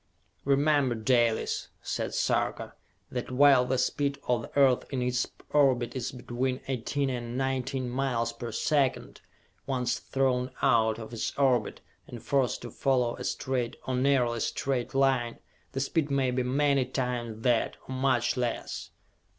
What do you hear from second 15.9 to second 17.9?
may be many times that